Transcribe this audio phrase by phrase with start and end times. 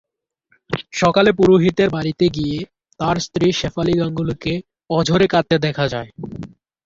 [0.93, 2.57] সকালে পুরোহিতের বাড়িতে গিয়ে
[2.99, 4.53] তাঁর স্ত্রী শেফালী গাঙ্গুলিকে
[4.89, 6.09] অঝোরে কাঁদতে দেখা যায়।